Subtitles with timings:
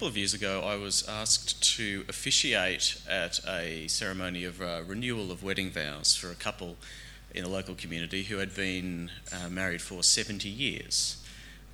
[0.00, 5.30] Couple of years ago, I was asked to officiate at a ceremony of uh, renewal
[5.30, 6.78] of wedding vows for a couple
[7.34, 11.22] in a local community who had been uh, married for 70 years.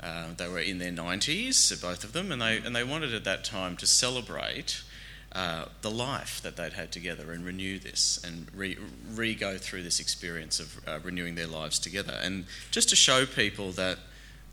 [0.01, 3.23] Uh, they were in their 90s, both of them, and they, and they wanted at
[3.23, 4.83] that time to celebrate
[5.31, 8.77] uh, the life that they'd had together and renew this and re,
[9.09, 12.19] re go through this experience of uh, renewing their lives together.
[12.21, 13.99] And just to show people that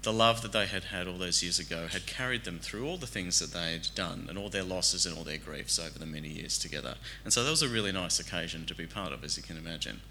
[0.04, 2.98] the love that they had had all those years ago had carried them through all
[2.98, 5.98] the things that they had done and all their losses and all their griefs over
[5.98, 6.96] the many years together.
[7.24, 9.58] And so that was a really nice occasion to be part of, as you can
[9.58, 10.02] imagine.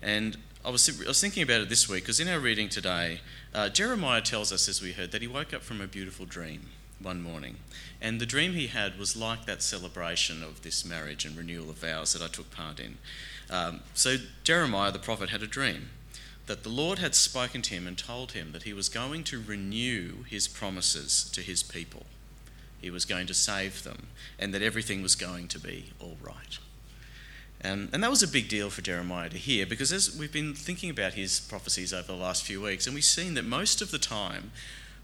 [0.00, 3.20] And I was, I was thinking about it this week because in our reading today,
[3.52, 6.68] uh, Jeremiah tells us, as we heard, that he woke up from a beautiful dream
[7.00, 7.56] one morning.
[8.00, 11.78] And the dream he had was like that celebration of this marriage and renewal of
[11.78, 12.98] vows that I took part in.
[13.50, 15.88] Um, so Jeremiah the prophet had a dream
[16.46, 19.40] that the Lord had spoken to him and told him that he was going to
[19.40, 22.06] renew his promises to his people.
[22.80, 26.58] He was going to save them, and that everything was going to be all right.
[27.64, 30.52] Um, and that was a big deal for Jeremiah to hear because as we've been
[30.52, 33.92] thinking about his prophecies over the last few weeks, and we've seen that most of
[33.92, 34.50] the time,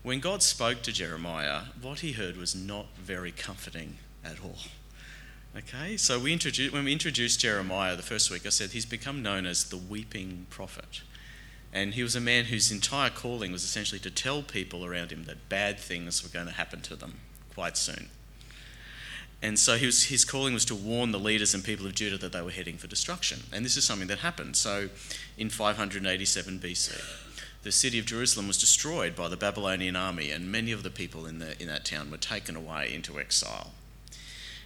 [0.02, 4.58] when God spoke to Jeremiah, what he heard was not very comforting at all.
[5.56, 9.22] Okay, so we introduced, when we introduced Jeremiah the first week, I said he's become
[9.22, 11.02] known as the weeping prophet.
[11.72, 15.24] And he was a man whose entire calling was essentially to tell people around him
[15.24, 17.20] that bad things were going to happen to them
[17.54, 18.08] quite soon.
[19.40, 22.32] And so was, his calling was to warn the leaders and people of Judah that
[22.32, 23.44] they were heading for destruction.
[23.52, 24.56] And this is something that happened.
[24.56, 24.88] So
[25.36, 27.00] in 587 BC,
[27.62, 31.26] the city of Jerusalem was destroyed by the Babylonian army, and many of the people
[31.26, 33.72] in, the, in that town were taken away into exile.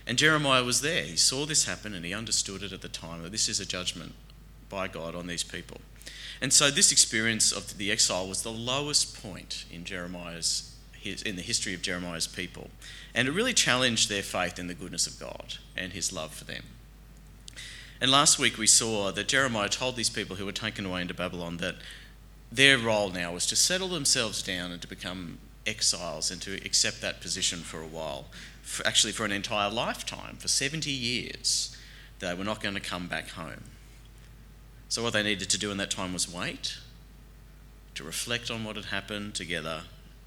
[0.07, 1.05] And Jeremiah was there.
[1.05, 3.67] He saw this happen and he understood it at the time that this is a
[3.67, 4.15] judgment
[4.69, 5.81] by God on these people.
[6.43, 10.69] And so this experience of the exile was the lowest point in Jeremiah's
[11.05, 12.71] in the history of Jeremiah's people.
[13.15, 16.45] And it really challenged their faith in the goodness of God and his love for
[16.45, 16.65] them.
[18.01, 21.15] And last week we saw that Jeremiah told these people who were taken away into
[21.15, 21.77] Babylon that
[22.51, 27.01] their role now was to settle themselves down and to become exiles and to accept
[27.01, 28.27] that position for a while,
[28.63, 31.77] for actually for an entire lifetime, for 70 years.
[32.19, 33.63] They were not going to come back home.
[34.93, 36.77] So, what they needed to do in that time was wait,
[37.95, 39.85] to reflect on what had happened together,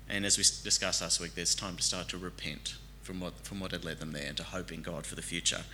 [0.09, 3.59] and as we discussed last week, there's time to start to repent from what, from
[3.59, 5.65] what had led them there and to hope in God for the future.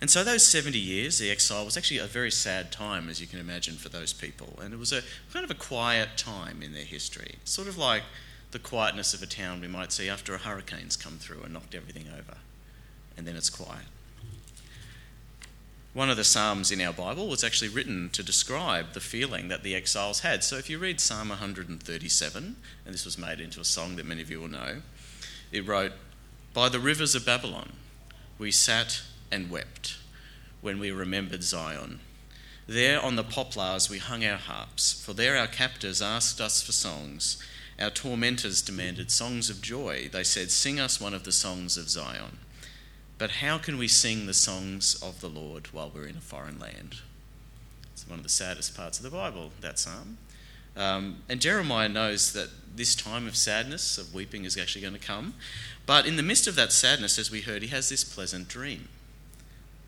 [0.00, 3.28] And so, those 70 years, the exile, was actually a very sad time, as you
[3.28, 4.58] can imagine, for those people.
[4.60, 5.02] And it was a
[5.32, 8.02] kind of a quiet time in their history, sort of like
[8.50, 11.76] the quietness of a town we might see after a hurricane's come through and knocked
[11.76, 12.38] everything over.
[13.16, 13.86] And then it's quiet.
[15.94, 19.62] One of the Psalms in our Bible was actually written to describe the feeling that
[19.62, 20.42] the exiles had.
[20.42, 24.20] So if you read Psalm 137, and this was made into a song that many
[24.20, 24.82] of you will know,
[25.52, 25.92] it wrote,
[26.52, 27.74] By the rivers of Babylon
[28.40, 29.98] we sat and wept
[30.60, 32.00] when we remembered Zion.
[32.66, 36.72] There on the poplars we hung our harps, for there our captors asked us for
[36.72, 37.40] songs.
[37.78, 40.08] Our tormentors demanded songs of joy.
[40.10, 42.38] They said, Sing us one of the songs of Zion.
[43.24, 46.58] But how can we sing the songs of the Lord while we're in a foreign
[46.58, 46.96] land?
[47.90, 50.18] It's one of the saddest parts of the Bible, that psalm.
[50.76, 55.00] Um, and Jeremiah knows that this time of sadness, of weeping, is actually going to
[55.00, 55.32] come.
[55.86, 58.90] But in the midst of that sadness, as we heard, he has this pleasant dream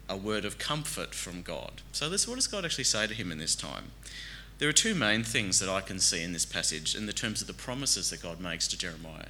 [0.08, 1.82] a word of comfort from God.
[1.92, 3.90] So, this, what does God actually say to him in this time?
[4.56, 7.42] There are two main things that I can see in this passage in the terms
[7.42, 9.28] of the promises that God makes to Jeremiah.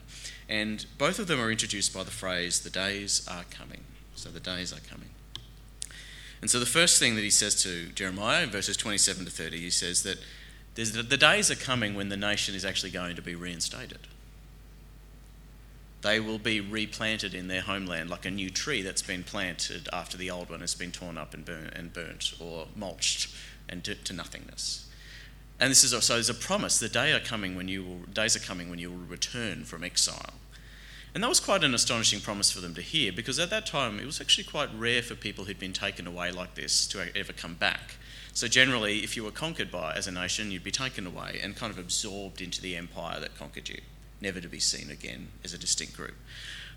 [0.48, 3.80] And both of them are introduced by the phrase, the days are coming.
[4.16, 5.10] So the days are coming.
[6.40, 9.58] And so the first thing that he says to Jeremiah in verses 27 to 30,
[9.58, 10.18] he says that
[10.74, 14.00] the days are coming when the nation is actually going to be reinstated.
[16.02, 20.16] They will be replanted in their homeland like a new tree that's been planted after
[20.16, 23.34] the old one has been torn up and burnt, and burnt or mulched
[23.68, 24.88] and to, to nothingness.
[25.58, 26.78] And this is also there's a promise.
[26.78, 29.82] The day are coming when you will, days are coming when you will return from
[29.82, 30.34] exile.
[31.16, 33.98] And that was quite an astonishing promise for them to hear because at that time
[33.98, 37.32] it was actually quite rare for people who'd been taken away like this to ever
[37.32, 37.94] come back.
[38.34, 41.56] So generally, if you were conquered by as a nation, you'd be taken away and
[41.56, 43.80] kind of absorbed into the empire that conquered you,
[44.20, 46.16] never to be seen again as a distinct group.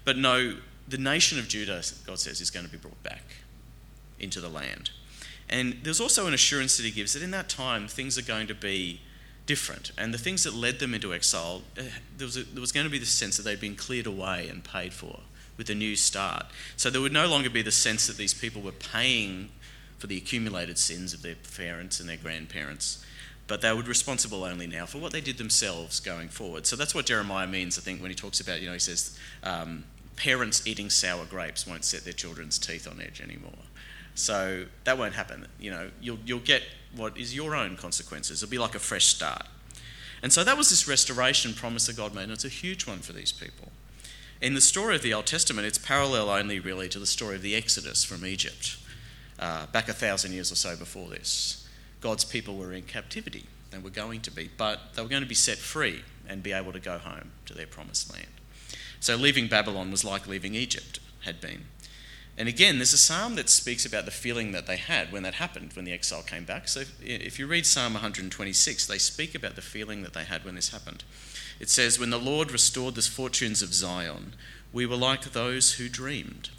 [0.05, 0.55] But no,
[0.87, 3.25] the nation of Judah, God says, is going to be brought back
[4.21, 4.91] into the land.
[5.49, 8.47] And there's also an assurance that he gives that in that time things are going
[8.47, 9.01] to be
[9.49, 9.91] different.
[9.97, 11.81] And the things that led them into exile, eh,
[12.15, 14.47] there was, a, there was going to be the sense that they'd been cleared away
[14.47, 15.21] and paid for
[15.57, 16.45] with a new start.
[16.77, 19.49] So there would no longer be the sense that these people were paying
[19.97, 23.03] for the accumulated sins of their parents and their grandparents,
[23.47, 26.67] but they were responsible only now for what they did themselves going forward.
[26.67, 29.17] So that's what Jeremiah means, I think, when he talks about, you know, he says,
[29.41, 29.83] um,
[30.15, 33.63] parents eating sour grapes won't set their children's teeth on edge anymore.
[34.19, 35.47] So that won't happen.
[35.59, 36.63] You know, you'll, you'll get
[36.95, 38.43] what is your own consequences.
[38.43, 39.45] It'll be like a fresh start.
[40.21, 42.99] And so that was this restoration promise that God made, and it's a huge one
[42.99, 43.71] for these people.
[44.41, 47.41] In the story of the Old Testament, it's parallel only really to the story of
[47.41, 48.77] the Exodus from Egypt,
[49.37, 51.67] uh, back a thousand years or so before this.
[52.01, 55.27] God's people were in captivity, they were going to be, but they were going to
[55.27, 58.27] be set free and be able to go home to their promised land.
[58.99, 61.65] So leaving Babylon was like leaving Egypt had been.
[62.39, 65.35] And again, there's a psalm that speaks about the feeling that they had when that
[65.35, 66.69] happened, when the exile came back.
[66.69, 70.55] So if you read Psalm 126, they speak about the feeling that they had when
[70.55, 71.03] this happened.
[71.59, 74.35] It says, When the Lord restored the fortunes of Zion,
[74.71, 76.49] we were like those who dreamed.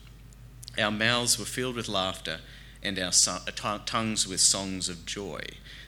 [0.79, 2.41] Our mouths were filled with laughter
[2.83, 5.41] and our uh, tongues with songs of joy.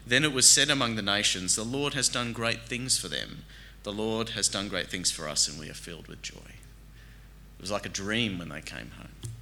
[0.06, 3.44] Then it was said among the nations, The Lord has done great things for them.
[3.82, 6.38] The Lord has done great things for us, and we are filled with joy.
[6.38, 9.32] It was like a dream when they came home.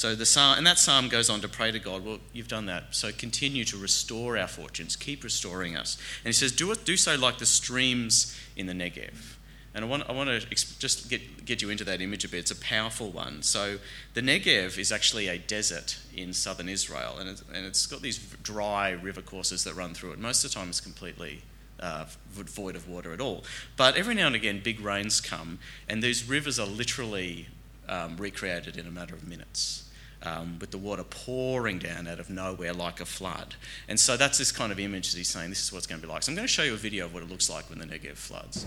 [0.00, 2.64] So the psalm, and that psalm goes on to pray to God, well, you've done
[2.64, 2.94] that.
[2.94, 4.96] So continue to restore our fortunes.
[4.96, 5.98] Keep restoring us.
[6.24, 9.34] And he says, do, it, do so like the streams in the Negev.
[9.74, 12.38] And I want, I want to just get, get you into that image a bit.
[12.38, 13.42] It's a powerful one.
[13.42, 13.76] So,
[14.14, 18.20] the Negev is actually a desert in southern Israel, and it's, and it's got these
[18.42, 20.18] dry river courses that run through it.
[20.18, 21.42] Most of the time, it's completely
[21.78, 23.44] uh, void of water at all.
[23.76, 25.58] But every now and again, big rains come,
[25.90, 27.48] and these rivers are literally
[27.86, 29.84] um, recreated in a matter of minutes.
[30.22, 33.54] Um, with the water pouring down out of nowhere like a flood.
[33.88, 35.98] And so that's this kind of image that he's saying this is what it's going
[35.98, 36.22] to be like.
[36.22, 37.86] So I'm going to show you a video of what it looks like when the
[37.86, 38.66] Negev floods.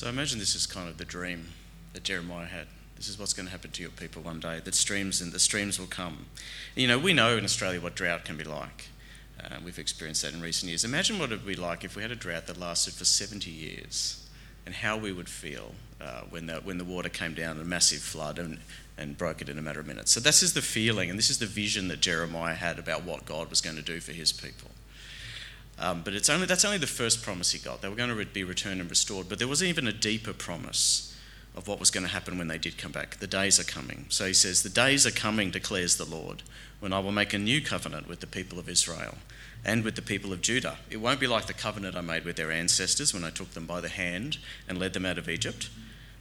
[0.00, 1.48] So imagine this is kind of the dream
[1.92, 2.68] that Jeremiah had.
[3.00, 4.60] This is what's going to happen to your people one day.
[4.62, 6.26] That streams and the streams will come.
[6.74, 8.88] You know, we know in Australia what drought can be like.
[9.42, 10.84] Uh, we've experienced that in recent years.
[10.84, 13.50] Imagine what it would be like if we had a drought that lasted for 70
[13.50, 14.28] years,
[14.66, 17.64] and how we would feel uh, when the when the water came down in a
[17.64, 18.58] massive flood and
[18.98, 20.12] and broke it in a matter of minutes.
[20.12, 23.24] So this is the feeling, and this is the vision that Jeremiah had about what
[23.24, 24.72] God was going to do for His people.
[25.78, 27.80] Um, but it's only that's only the first promise he got.
[27.80, 29.30] They were going to be returned and restored.
[29.30, 31.10] But there was even a deeper promise
[31.56, 33.16] of what was going to happen when they did come back.
[33.16, 34.06] The days are coming.
[34.08, 36.42] So he says, The days are coming, declares the Lord,
[36.78, 39.18] when I will make a new covenant with the people of Israel
[39.64, 40.78] and with the people of Judah.
[40.90, 43.66] It won't be like the covenant I made with their ancestors when I took them
[43.66, 44.38] by the hand
[44.68, 45.68] and led them out of Egypt,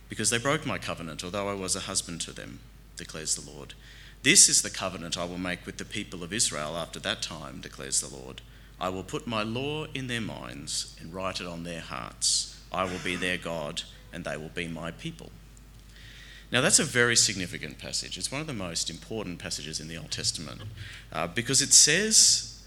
[0.10, 2.60] because they broke my covenant, although I was a husband to them,
[2.98, 3.76] declares the Lord.
[4.24, 7.62] This is the covenant I will make with the people of Israel after that time,
[7.62, 8.42] declares the Lord.
[8.82, 12.60] I will put my law in their minds and write it on their hearts.
[12.72, 13.84] I will be their God
[14.14, 15.32] and they will be my people.
[16.52, 18.18] Now, that's a very significant passage.
[18.18, 20.62] It's one of the most important passages in the Old Testament
[21.14, 22.60] uh, because it says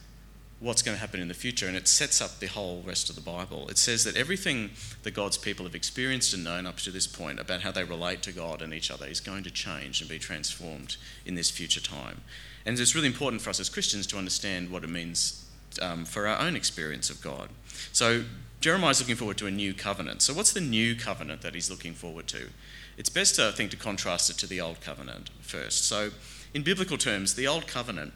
[0.60, 3.16] what's going to happen in the future and it sets up the whole rest of
[3.16, 3.68] the Bible.
[3.68, 4.70] It says that everything
[5.02, 8.22] that God's people have experienced and known up to this point about how they relate
[8.22, 11.80] to God and each other is going to change and be transformed in this future
[11.80, 12.20] time.
[12.64, 15.44] And it's really important for us as Christians to understand what it means
[15.80, 17.48] um, for our own experience of God.
[17.92, 18.22] So,
[18.62, 20.22] Jeremiah's looking forward to a new covenant.
[20.22, 22.50] So, what's the new covenant that he's looking forward to?
[22.96, 25.84] It's best, I think, to contrast it to the old covenant first.
[25.84, 26.10] So,
[26.54, 28.12] in biblical terms, the old covenant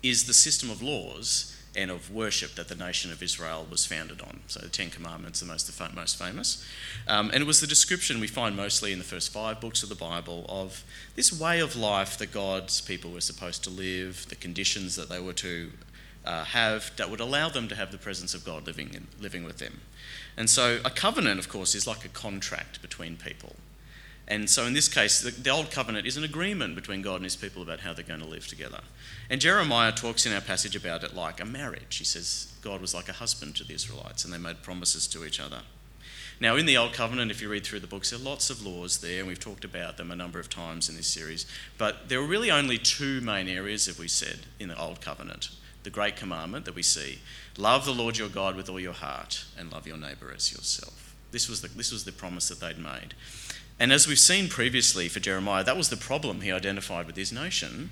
[0.00, 4.20] is the system of laws and of worship that the nation of Israel was founded
[4.20, 4.42] on.
[4.46, 6.64] So, the Ten Commandments are most, the most famous.
[7.08, 9.88] Um, and it was the description we find mostly in the first five books of
[9.88, 10.84] the Bible of
[11.16, 15.18] this way of life that God's people were supposed to live, the conditions that they
[15.18, 15.72] were to
[16.24, 19.44] uh, have that would allow them to have the presence of God living in, living
[19.44, 19.80] with them.
[20.36, 23.56] And so a covenant, of course, is like a contract between people.
[24.26, 27.24] And so in this case, the, the, old covenant is an agreement between God and
[27.24, 28.80] his people about how they're going to live together.
[29.28, 31.96] And Jeremiah talks in our passage about it like a marriage.
[31.96, 35.26] He says God was like a husband to the Israelites and they made promises to
[35.26, 35.60] each other.
[36.40, 38.66] Now, in the Old Covenant, if you read through the books, there are lots of
[38.66, 41.46] laws there, and we've talked about them a number of times in this series.
[41.78, 45.50] But there are really only two main areas, as we said, in the Old Covenant
[45.84, 47.20] the great commandment that we see
[47.56, 51.14] love the Lord your God with all your heart and love your neighbour as yourself.
[51.30, 53.14] This was the, this was the promise that they'd made.
[53.78, 57.32] And as we've seen previously for Jeremiah, that was the problem he identified with his
[57.32, 57.90] nation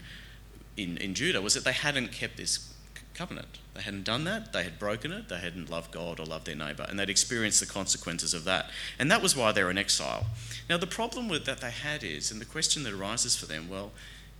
[0.77, 2.73] in, in Judah, was that they hadn't kept this
[3.15, 3.59] covenant.
[3.75, 6.57] They hadn't done that, they had broken it, they hadn't loved God or loved their
[6.57, 8.71] neighbour, and they'd experienced the consequences of that.
[8.99, 10.27] And that was why they were in exile.
[10.71, 13.69] Now, the problem with that they had is, and the question that arises for them
[13.69, 13.93] well,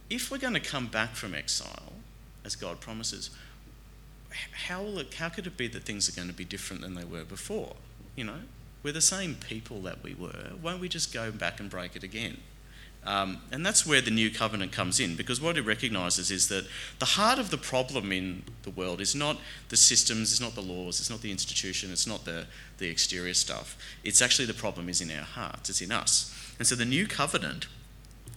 [0.09, 1.93] if we're going to come back from exile,
[2.45, 3.31] as God promises,
[4.67, 6.95] how, will it, how could it be that things are going to be different than
[6.95, 7.77] they were before?
[8.17, 8.41] You know,
[8.83, 10.53] we're the same people that we were.
[10.63, 12.39] Won't we just go back and break it again?
[13.05, 16.67] Um, and that's where the new covenant comes in, because what it recognises is that
[17.01, 19.39] the heart of the problem in the world is not
[19.71, 22.47] the systems, it's not the laws, it's not the institution, it's not the,
[22.79, 23.77] the exterior stuff.
[24.05, 26.33] It's actually the problem is in our hearts, it's in us.
[26.59, 27.67] And so the new covenant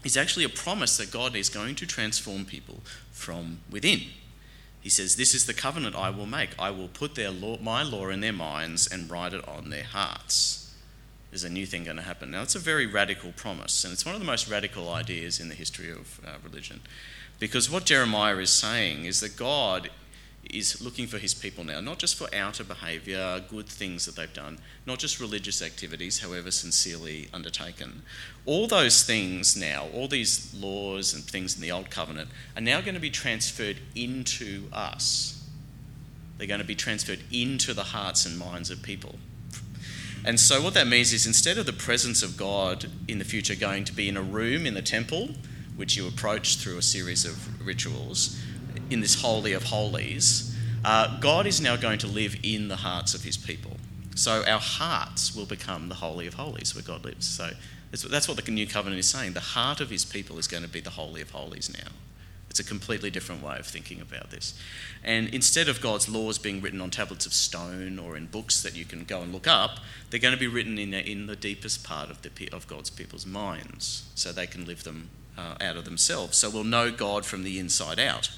[0.05, 2.79] is actually a promise that God is going to transform people
[3.12, 4.03] from within.
[4.79, 6.51] He says, This is the covenant I will make.
[6.57, 9.83] I will put their law, my law in their minds and write it on their
[9.83, 10.65] hearts
[11.35, 12.31] there's a new thing going to happen.
[12.31, 15.50] Now, it's a very radical promise, and it's one of the most radical ideas in
[15.50, 16.79] the history of uh, religion.
[17.39, 19.89] Because what Jeremiah is saying is that God
[20.49, 24.33] is looking for his people now, not just for outer behaviour, good things that they've
[24.33, 28.03] done, not just religious activities, however sincerely undertaken.
[28.45, 32.81] All those things now, all these laws and things in the Old Covenant, are now
[32.81, 35.43] going to be transferred into us.
[36.37, 39.15] They're going to be transferred into the hearts and minds of people.
[40.25, 43.55] And so, what that means is instead of the presence of God in the future
[43.55, 45.29] going to be in a room in the temple,
[45.75, 48.41] which you approach through a series of rituals,
[48.89, 53.13] in this Holy of Holies, uh, God is now going to live in the hearts
[53.13, 53.77] of his people.
[54.15, 57.27] So, our hearts will become the Holy of Holies where God lives.
[57.27, 57.51] So,
[57.92, 59.34] that's what the new covenant is saying.
[59.34, 61.92] The heart of his people is going to be the Holy of Holies now.
[62.50, 64.58] It's a completely different way of thinking about this.
[65.04, 68.75] And instead of God's laws being written on tablets of stone or in books that
[68.75, 71.84] you can go and look up, they're going to be written in, in the deepest
[71.84, 75.84] part of, the, of God's people's minds so they can live them uh, out of
[75.84, 76.38] themselves.
[76.38, 78.30] So we'll know God from the inside out.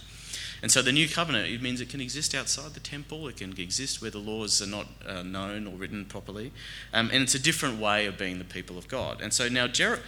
[0.62, 3.58] And so the new covenant, it means it can exist outside the temple, it can
[3.60, 6.52] exist where the laws are not uh, known or written properly.
[6.94, 9.22] Um, and it's a different way of being the people of God.
[9.22, 10.02] And so now Jer-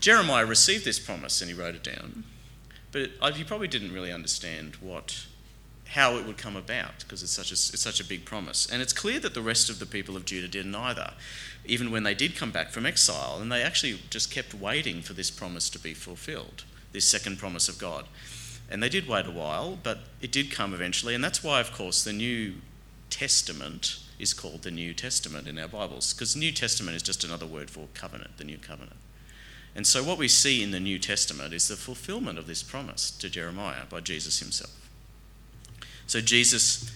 [0.00, 2.24] Jeremiah received this promise and he wrote it down.
[2.90, 5.26] But he probably didn't really understand what,
[5.88, 8.66] how it would come about because it's it's such a big promise.
[8.66, 11.12] And it's clear that the rest of the people of Judah didn't either,
[11.66, 13.38] even when they did come back from exile.
[13.40, 17.68] And they actually just kept waiting for this promise to be fulfilled, this second promise
[17.68, 18.06] of God.
[18.70, 21.14] And they did wait a while, but it did come eventually.
[21.14, 22.54] And that's why, of course, the New
[23.10, 27.46] Testament is called the New Testament in our Bibles, because New Testament is just another
[27.46, 28.96] word for covenant, the new covenant.
[29.74, 33.10] And so, what we see in the New Testament is the fulfillment of this promise
[33.12, 34.90] to Jeremiah by Jesus himself.
[36.06, 36.90] So, Jesus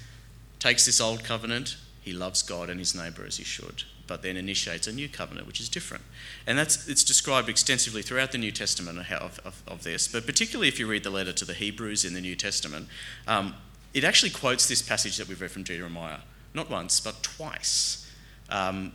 [0.59, 4.37] takes this old covenant, he loves God and his neighbour as he should, but then
[4.37, 6.05] initiates a new covenant, which is different.
[6.47, 10.09] And that's, it's described extensively throughout the New Testament of, of, of this.
[10.09, 12.89] But particularly if you read the letter to the Hebrews in the New Testament,
[13.27, 13.55] um,
[13.95, 16.19] it actually quotes this passage that we've read from Jeremiah,
[16.55, 18.11] not once, but twice.
[18.49, 18.93] Um,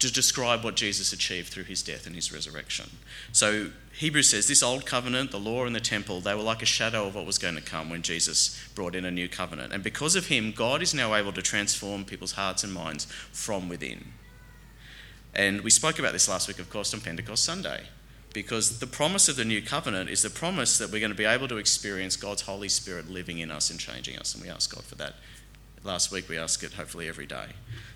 [0.00, 2.90] to describe what Jesus achieved through his death and his resurrection.
[3.32, 6.66] So Hebrews says this old covenant, the law and the temple, they were like a
[6.66, 9.72] shadow of what was going to come when Jesus brought in a new covenant.
[9.72, 13.68] And because of him, God is now able to transform people's hearts and minds from
[13.68, 14.12] within.
[15.34, 17.84] And we spoke about this last week, of course, on Pentecost Sunday.
[18.32, 21.24] Because the promise of the new covenant is the promise that we're going to be
[21.24, 24.34] able to experience God's Holy Spirit living in us and changing us.
[24.34, 25.14] And we ask God for that.
[25.84, 27.46] Last week we ask it hopefully every day.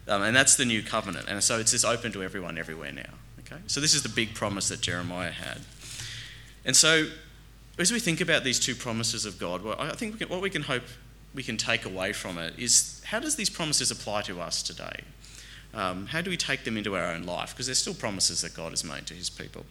[0.09, 1.27] Um, and that's the new covenant.
[1.29, 3.03] And so it's just open to everyone everywhere now.
[3.41, 3.61] Okay?
[3.67, 5.61] So this is the big promise that Jeremiah had.
[6.65, 7.09] And so
[7.79, 10.41] as we think about these two promises of God, well, I think we can, what
[10.41, 10.85] we can hope
[11.35, 15.01] we can take away from it is how does these promises apply to us today?
[15.75, 17.51] Um, how do we take them into our own life?
[17.51, 19.67] Because they're still promises that God has made to his people.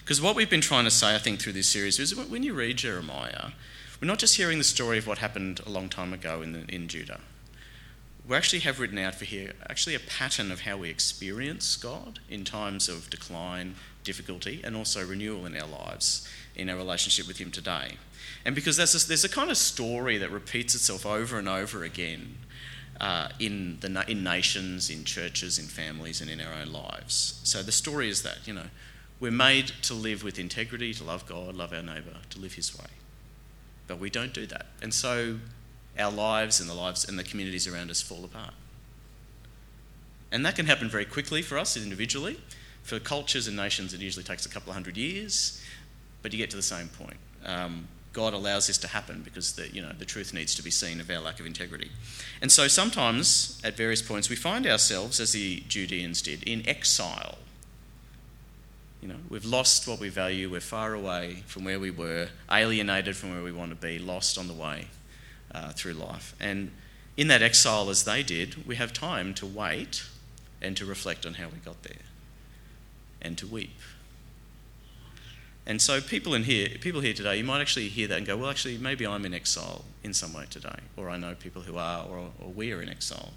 [0.00, 2.54] Because what we've been trying to say, I think, through this series is when you
[2.54, 3.50] read Jeremiah,
[4.00, 6.64] we're not just hearing the story of what happened a long time ago in, the,
[6.74, 7.20] in Judah
[8.28, 12.18] we actually have written out for here actually a pattern of how we experience God
[12.28, 17.38] in times of decline, difficulty, and also renewal in our lives, in our relationship with
[17.38, 17.96] Him today.
[18.44, 21.84] And because there's a, there's a kind of story that repeats itself over and over
[21.84, 22.38] again
[23.00, 27.40] uh, in, the, in nations, in churches, in families, and in our own lives.
[27.44, 28.66] So the story is that, you know,
[29.20, 32.76] we're made to live with integrity, to love God, love our neighbour, to live His
[32.76, 32.86] way.
[33.86, 34.66] But we don't do that.
[34.82, 35.36] And so
[35.98, 38.54] our lives and the lives and the communities around us fall apart.
[40.32, 42.38] And that can happen very quickly for us individually.
[42.82, 45.62] For cultures and nations, it usually takes a couple of hundred years,
[46.22, 47.16] but you get to the same point.
[47.44, 50.70] Um, God allows this to happen because the, you know, the truth needs to be
[50.70, 51.90] seen of our lack of integrity.
[52.40, 57.38] And so sometimes, at various points, we find ourselves, as the Judeans did, in exile.
[59.06, 63.16] You know, we've lost what we value, we're far away from where we were, alienated
[63.16, 64.88] from where we want to be, lost on the way
[65.54, 66.34] uh, through life.
[66.40, 66.72] And
[67.16, 70.04] in that exile, as they did, we have time to wait
[70.60, 72.02] and to reflect on how we got there
[73.22, 73.78] and to weep.
[75.64, 78.36] And so, people in here, people here today, you might actually hear that and go,
[78.36, 81.76] "Well, actually, maybe I'm in exile in some way today, or I know people who
[81.78, 83.34] are, or, or we are in exile."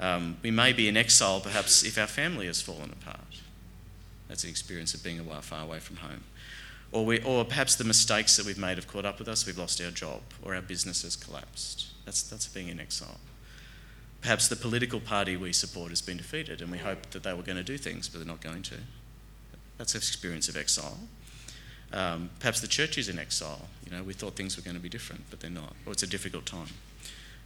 [0.00, 3.42] Um, we may be in exile, perhaps, if our family has fallen apart,
[4.32, 6.24] That's the experience of being a while far away from home.
[6.90, 9.44] Or, we, or perhaps the mistakes that we've made have caught up with us.
[9.44, 11.88] We've lost our job or our business has collapsed.
[12.06, 13.20] That's, that's being in exile.
[14.22, 17.42] Perhaps the political party we support has been defeated and we hope that they were
[17.42, 18.76] going to do things, but they're not going to.
[19.76, 20.98] That's an experience of exile.
[21.92, 23.68] Um, perhaps the church is in exile.
[23.84, 25.74] You know, we thought things were going to be different, but they're not.
[25.84, 26.68] Or it's a difficult time.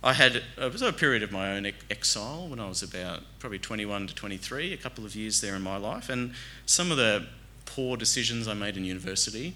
[0.03, 3.59] I had a, was a period of my own exile when I was about probably
[3.59, 6.35] 21 to 23, a couple of years there in my life, and
[6.67, 7.27] some of the
[7.65, 9.55] poor decisions I made in university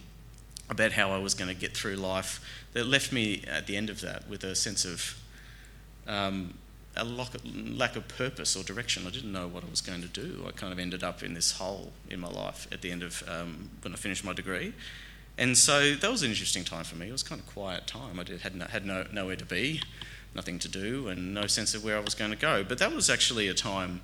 [0.69, 2.41] about how I was going to get through life
[2.73, 5.17] that left me at the end of that with a sense of
[6.07, 6.55] um,
[6.97, 9.07] a lack of purpose or direction.
[9.07, 10.45] I didn't know what I was going to do.
[10.47, 13.23] I kind of ended up in this hole in my life at the end of
[13.29, 14.73] um, when I finished my degree.
[15.39, 17.09] And so that was an interesting time for me.
[17.09, 18.21] It was kind of quiet time.
[18.21, 19.81] I did, had, no, had no, nowhere to be,
[20.35, 22.65] nothing to do, and no sense of where I was going to go.
[22.65, 24.01] But that was actually a time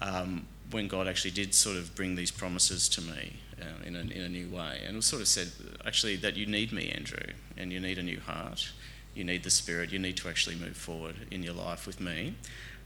[0.00, 4.00] um, when God actually did sort of bring these promises to me uh, in, a,
[4.00, 4.80] in a new way.
[4.84, 5.48] And it was sort of said,
[5.86, 8.70] actually, that you need me, Andrew, and you need a new heart
[9.18, 12.34] you need the Spirit, you need to actually move forward in your life with me.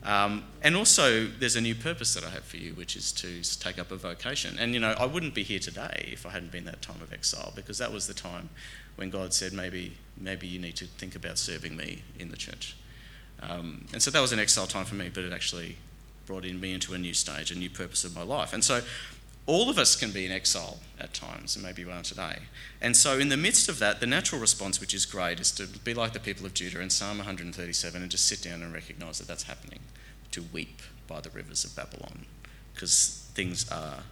[0.05, 3.43] Um, and also, there's a new purpose that I have for you, which is to
[3.61, 4.59] take up a vocation.
[4.59, 7.13] And, you know, I wouldn't be here today if I hadn't been that time of
[7.13, 8.49] exile, because that was the time
[8.97, 12.77] when God said, maybe, maybe you need to think about serving me in the church.
[13.49, 15.77] Um, and so that was an exile time for me, but it actually
[16.27, 18.53] brought in me into a new stage, a new purpose of my life.
[18.53, 18.81] And so
[19.47, 22.39] all of us can be in exile at times, and maybe we are today.
[22.81, 25.67] And so, in the midst of that, the natural response, which is great, is to
[25.67, 29.19] be like the people of Judah in Psalm 137 and just sit down and recognize
[29.19, 29.81] that that's happening,
[30.31, 32.27] to weep by the rivers of Babylon,
[32.73, 34.05] because things are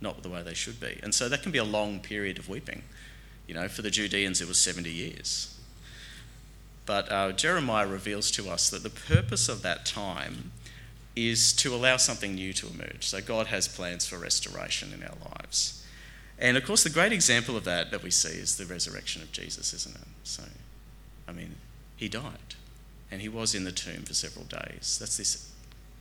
[0.00, 1.00] not the way they should be.
[1.02, 2.82] And so, that can be a long period of weeping.
[3.48, 5.58] You know, for the Judeans, it was 70 years.
[6.86, 10.52] But uh, Jeremiah reveals to us that the purpose of that time
[11.16, 13.06] is to allow something new to emerge.
[13.06, 15.84] So God has plans for restoration in our lives.
[16.38, 19.30] And of course, the great example of that that we see is the resurrection of
[19.30, 20.08] Jesus, isn't it?
[20.24, 20.42] So,
[21.28, 21.56] I mean,
[21.96, 22.56] he died
[23.10, 24.98] and he was in the tomb for several days.
[24.98, 25.52] That's this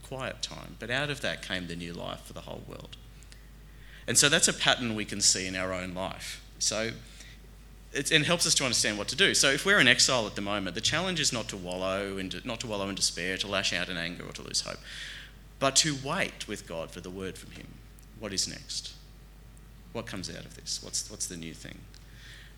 [0.01, 0.77] quiet time.
[0.79, 2.97] But out of that came the new life for the whole world.
[4.07, 6.43] And so that's a pattern we can see in our own life.
[6.59, 6.91] So,
[7.93, 9.33] it, it, helps us to understand what to do.
[9.33, 12.31] So if we're in exile at the moment, the challenge is not to wallow in,
[12.43, 14.79] not to wallow in despair, to lash out in anger, or to lose hope,
[15.59, 17.67] but to wait with God for the word from Him.
[18.19, 18.93] What is next?
[19.91, 20.81] What comes out of this?
[20.83, 21.79] What's, what's the new thing?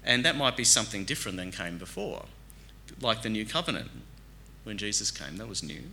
[0.03, 2.25] And that might be something different than came before,
[3.01, 3.91] like the new covenant.
[4.63, 5.83] When Jesus came, that was new.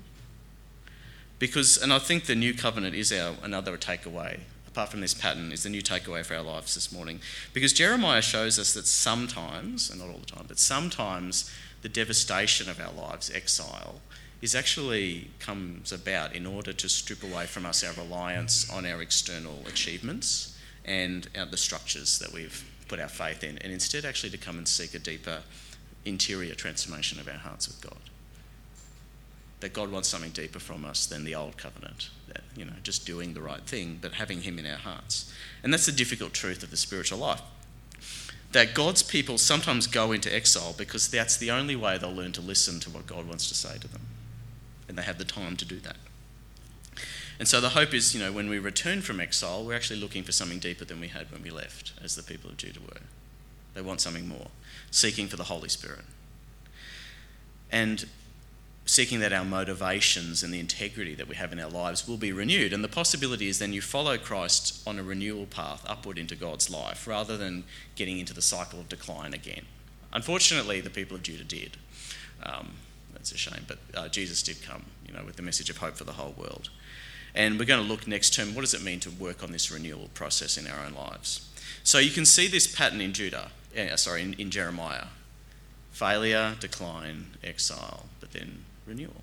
[1.38, 4.40] Because, and I think the new covenant is our another takeaway
[4.72, 7.20] apart from this pattern, is the new takeaway for our lives this morning.
[7.52, 11.50] Because Jeremiah shows us that sometimes, and not all the time, but sometimes
[11.82, 14.00] the devastation of our lives, exile,
[14.40, 19.02] is actually comes about in order to strip away from us our reliance on our
[19.02, 24.38] external achievements and the structures that we've put our faith in, and instead actually to
[24.38, 25.42] come and seek a deeper
[26.04, 28.11] interior transformation of our hearts with God
[29.62, 32.10] that God wants something deeper from us than the old covenant.
[32.26, 35.32] That, you know, just doing the right thing, but having Him in our hearts.
[35.62, 37.40] And that's the difficult truth of the spiritual life.
[38.50, 42.40] That God's people sometimes go into exile because that's the only way they'll learn to
[42.40, 44.02] listen to what God wants to say to them.
[44.88, 45.96] And they have the time to do that.
[47.38, 50.24] And so the hope is, you know, when we return from exile, we're actually looking
[50.24, 53.00] for something deeper than we had when we left, as the people of Judah were.
[53.74, 54.48] They want something more,
[54.90, 56.04] seeking for the Holy Spirit.
[57.70, 58.06] And
[58.84, 62.32] seeking that our motivations and the integrity that we have in our lives will be
[62.32, 62.72] renewed.
[62.72, 66.68] And the possibility is then you follow Christ on a renewal path upward into God's
[66.68, 67.64] life rather than
[67.94, 69.66] getting into the cycle of decline again.
[70.12, 71.76] Unfortunately, the people of Judah did.
[72.42, 72.72] Um,
[73.12, 75.94] that's a shame, but uh, Jesus did come, you know, with the message of hope
[75.94, 76.70] for the whole world.
[77.34, 79.70] And we're going to look next term, what does it mean to work on this
[79.70, 81.48] renewal process in our own lives?
[81.84, 85.06] So you can see this pattern in Judah, uh, sorry, in, in Jeremiah.
[85.92, 89.22] Failure, decline, exile, but then renewal.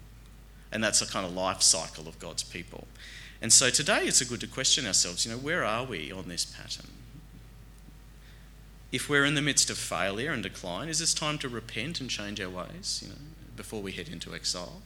[0.72, 2.88] And that's a kind of life cycle of God's people.
[3.42, 6.28] And so today it's a good to question ourselves, you know, where are we on
[6.28, 6.92] this pattern?
[8.92, 12.10] If we're in the midst of failure and decline, is this time to repent and
[12.10, 13.20] change our ways, you know,
[13.56, 14.82] before we head into exile?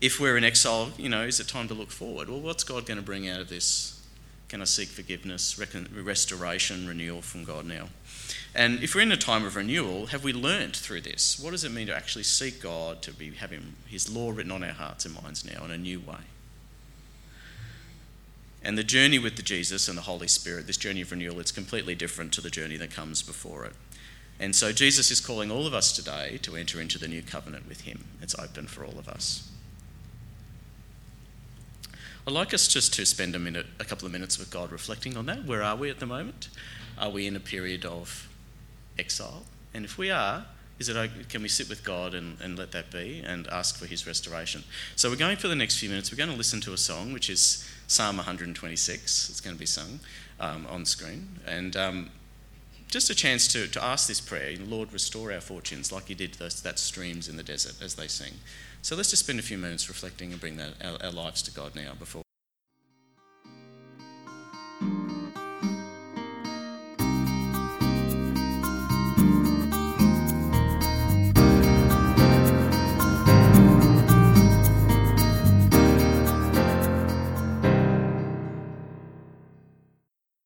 [0.00, 2.28] If we're in exile, you know, is it time to look forward?
[2.28, 3.97] Well, what's God going to bring out of this?
[4.48, 7.88] Can I seek forgiveness, restoration, renewal from God now?
[8.54, 11.38] And if we're in a time of renewal, have we learnt through this?
[11.38, 14.64] What does it mean to actually seek God, to be having His law written on
[14.64, 16.24] our hearts and minds now in a new way?
[18.62, 21.52] And the journey with the Jesus and the Holy Spirit, this journey of renewal, it's
[21.52, 23.74] completely different to the journey that comes before it.
[24.40, 27.68] And so Jesus is calling all of us today to enter into the new covenant
[27.68, 28.04] with Him.
[28.22, 29.47] It's open for all of us.
[32.28, 35.16] I'd like us just to spend a minute, a couple of minutes with God reflecting
[35.16, 35.46] on that.
[35.46, 36.50] Where are we at the moment?
[36.98, 38.28] Are we in a period of
[38.98, 39.44] exile?
[39.72, 40.44] And if we are,
[40.78, 43.86] is it can we sit with God and, and let that be and ask for
[43.86, 44.62] his restoration?
[44.94, 47.14] So we're going for the next few minutes, we're going to listen to a song
[47.14, 49.30] which is Psalm 126.
[49.30, 49.98] It's going to be sung
[50.38, 51.40] um, on screen.
[51.46, 52.10] And um,
[52.88, 56.34] just a chance to, to ask this prayer Lord, restore our fortunes like you did
[56.34, 58.34] those, that streams in the desert as they sing.
[58.82, 61.50] So let's just spend a few minutes reflecting and bring that, our, our lives to
[61.50, 62.22] God now before.